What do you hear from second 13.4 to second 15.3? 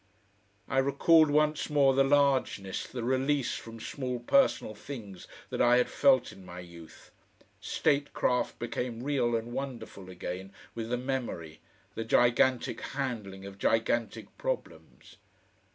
of gigantic problems.